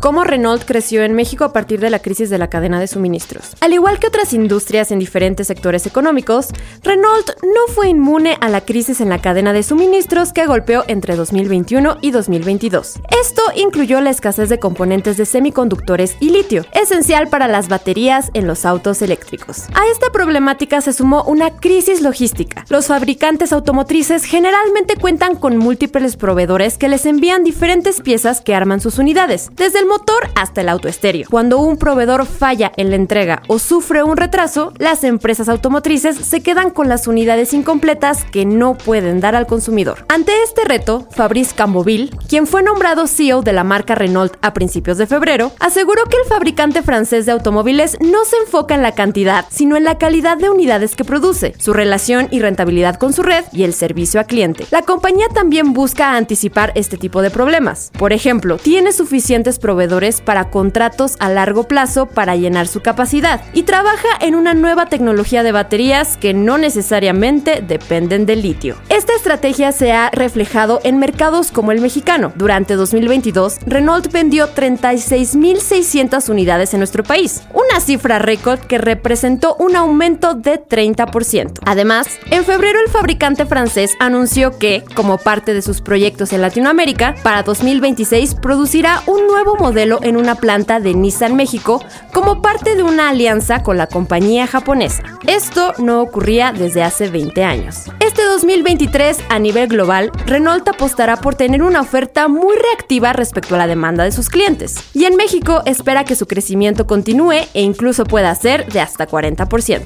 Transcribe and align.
cómo 0.00 0.24
Renault 0.24 0.64
creció 0.64 1.02
en 1.02 1.14
México 1.14 1.44
a 1.44 1.52
partir 1.52 1.78
de 1.78 1.90
la 1.90 2.00
crisis 2.00 2.30
de 2.30 2.38
la 2.38 2.48
cadena 2.48 2.80
de 2.80 2.86
suministros. 2.86 3.50
Al 3.60 3.72
igual 3.74 3.98
que 3.98 4.06
otras 4.06 4.32
industrias 4.32 4.90
en 4.90 4.98
diferentes 4.98 5.46
sectores 5.46 5.86
económicos, 5.86 6.48
Renault 6.82 7.30
no 7.42 7.72
fue 7.74 7.88
inmune 7.88 8.38
a 8.40 8.48
la 8.48 8.62
crisis 8.62 9.00
en 9.00 9.10
la 9.10 9.20
cadena 9.20 9.52
de 9.52 9.62
suministros 9.62 10.32
que 10.32 10.46
golpeó 10.46 10.84
entre 10.88 11.16
2021 11.16 11.98
y 12.00 12.10
2022. 12.12 13.00
Esto 13.20 13.42
incluyó 13.54 14.00
la 14.00 14.10
escasez 14.10 14.48
de 14.48 14.58
componentes 14.58 15.18
de 15.18 15.26
semiconductores 15.26 16.16
y 16.20 16.30
litio, 16.30 16.64
esencial 16.72 17.28
para 17.28 17.46
las 17.46 17.68
baterías 17.68 18.30
en 18.32 18.46
los 18.46 18.64
autos 18.64 19.02
eléctricos. 19.02 19.64
A 19.74 19.86
esta 19.92 20.10
problemática 20.10 20.80
se 20.80 20.94
sumó 20.94 21.24
una 21.24 21.50
crisis 21.56 22.00
logística. 22.00 22.64
Los 22.70 22.86
fabricantes 22.86 23.52
automotrices 23.52 24.24
generalmente 24.24 24.96
cuentan 24.96 25.36
con 25.36 25.58
múltiples 25.58 26.16
proveedores 26.16 26.78
que 26.78 26.88
les 26.88 27.04
envían 27.04 27.44
diferentes 27.44 28.00
piezas 28.00 28.40
que 28.40 28.54
arman 28.54 28.80
sus 28.80 28.98
unidades, 28.98 29.50
desde 29.56 29.89
motor 29.90 30.30
hasta 30.36 30.60
el 30.60 30.68
auto 30.68 30.86
estéreo. 30.86 31.26
Cuando 31.28 31.58
un 31.58 31.76
proveedor 31.76 32.24
falla 32.24 32.70
en 32.76 32.90
la 32.90 32.96
entrega 32.96 33.42
o 33.48 33.58
sufre 33.58 34.04
un 34.04 34.16
retraso, 34.16 34.72
las 34.78 35.02
empresas 35.02 35.48
automotrices 35.48 36.16
se 36.16 36.42
quedan 36.42 36.70
con 36.70 36.88
las 36.88 37.08
unidades 37.08 37.52
incompletas 37.52 38.24
que 38.24 38.46
no 38.46 38.78
pueden 38.78 39.20
dar 39.20 39.34
al 39.34 39.48
consumidor. 39.48 40.04
Ante 40.08 40.32
este 40.44 40.64
reto, 40.64 41.08
Fabrice 41.10 41.56
Camboville, 41.56 42.10
quien 42.28 42.46
fue 42.46 42.62
nombrado 42.62 43.08
CEO 43.08 43.42
de 43.42 43.52
la 43.52 43.64
marca 43.64 43.96
Renault 43.96 44.36
a 44.42 44.54
principios 44.54 44.96
de 44.96 45.08
febrero, 45.08 45.50
aseguró 45.58 46.04
que 46.04 46.18
el 46.18 46.28
fabricante 46.28 46.82
francés 46.82 47.26
de 47.26 47.32
automóviles 47.32 47.96
no 48.00 48.24
se 48.24 48.36
enfoca 48.36 48.76
en 48.76 48.82
la 48.82 48.94
cantidad, 48.94 49.44
sino 49.50 49.76
en 49.76 49.82
la 49.82 49.98
calidad 49.98 50.36
de 50.36 50.50
unidades 50.50 50.94
que 50.94 51.04
produce, 51.04 51.54
su 51.58 51.72
relación 51.72 52.28
y 52.30 52.38
rentabilidad 52.38 52.94
con 52.94 53.12
su 53.12 53.24
red 53.24 53.44
y 53.52 53.64
el 53.64 53.74
servicio 53.74 54.20
a 54.20 54.24
cliente. 54.24 54.66
La 54.70 54.82
compañía 54.82 55.26
también 55.34 55.72
busca 55.72 56.14
anticipar 56.14 56.70
este 56.76 56.96
tipo 56.96 57.22
de 57.22 57.30
problemas. 57.30 57.90
Por 57.98 58.12
ejemplo, 58.12 58.56
tiene 58.56 58.92
suficientes 58.92 59.58
proveedores 59.58 59.79
para 60.24 60.50
contratos 60.50 61.16
a 61.20 61.30
largo 61.30 61.64
plazo 61.64 62.06
para 62.06 62.36
llenar 62.36 62.68
su 62.68 62.80
capacidad 62.80 63.40
y 63.54 63.62
trabaja 63.62 64.08
en 64.20 64.34
una 64.34 64.52
nueva 64.52 64.86
tecnología 64.86 65.42
de 65.42 65.52
baterías 65.52 66.18
que 66.18 66.34
no 66.34 66.58
necesariamente 66.58 67.64
dependen 67.66 68.26
del 68.26 68.42
litio. 68.42 68.76
Esta 68.90 69.14
estrategia 69.14 69.72
se 69.72 69.92
ha 69.92 70.10
reflejado 70.10 70.80
en 70.84 70.98
mercados 70.98 71.50
como 71.50 71.72
el 71.72 71.80
mexicano. 71.80 72.30
Durante 72.36 72.74
2022, 72.74 73.60
Renault 73.66 74.12
vendió 74.12 74.54
36.600 74.54 76.28
unidades 76.28 76.74
en 76.74 76.80
nuestro 76.80 77.02
país, 77.02 77.42
una 77.54 77.80
cifra 77.80 78.18
récord 78.18 78.60
que 78.60 78.76
representó 78.76 79.56
un 79.58 79.76
aumento 79.76 80.34
de 80.34 80.62
30%. 80.62 81.60
Además, 81.64 82.18
en 82.30 82.44
febrero 82.44 82.80
el 82.84 82.90
fabricante 82.90 83.46
francés 83.46 83.96
anunció 83.98 84.58
que, 84.58 84.84
como 84.94 85.16
parte 85.16 85.54
de 85.54 85.62
sus 85.62 85.80
proyectos 85.80 86.34
en 86.34 86.42
Latinoamérica, 86.42 87.14
para 87.22 87.42
2026 87.42 88.34
producirá 88.34 89.02
un 89.06 89.26
nuevo 89.26 89.56
modelo 89.56 89.69
modelo 89.70 90.00
en 90.02 90.16
una 90.16 90.34
planta 90.34 90.80
de 90.80 90.94
Nissan 90.94 91.36
México 91.36 91.80
como 92.12 92.42
parte 92.42 92.74
de 92.74 92.82
una 92.82 93.08
alianza 93.08 93.62
con 93.62 93.78
la 93.78 93.86
compañía 93.86 94.48
japonesa. 94.48 95.04
Esto 95.28 95.74
no 95.78 96.02
ocurría 96.02 96.52
desde 96.52 96.82
hace 96.82 97.08
20 97.08 97.44
años. 97.44 97.84
Este 98.00 98.24
2023, 98.24 99.18
a 99.28 99.38
nivel 99.38 99.68
global, 99.68 100.10
Renault 100.26 100.66
apostará 100.66 101.18
por 101.18 101.36
tener 101.36 101.62
una 101.62 101.82
oferta 101.82 102.26
muy 102.26 102.56
reactiva 102.56 103.12
respecto 103.12 103.54
a 103.54 103.58
la 103.58 103.68
demanda 103.68 104.02
de 104.02 104.10
sus 104.10 104.28
clientes. 104.28 104.74
Y 104.92 105.04
en 105.04 105.14
México 105.14 105.62
espera 105.66 106.02
que 106.02 106.16
su 106.16 106.26
crecimiento 106.26 106.88
continúe 106.88 107.46
e 107.54 107.62
incluso 107.62 108.02
pueda 108.02 108.34
ser 108.34 108.66
de 108.72 108.80
hasta 108.80 109.06
40%. 109.06 109.84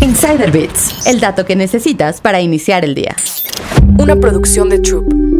Insider 0.00 0.52
Bits, 0.52 1.08
el 1.08 1.18
dato 1.18 1.44
que 1.44 1.56
necesitas 1.56 2.20
para 2.20 2.40
iniciar 2.40 2.84
el 2.84 2.94
día. 2.94 3.16
Una 3.98 4.14
producción 4.14 4.68
de 4.68 4.78
Troop. 4.78 5.33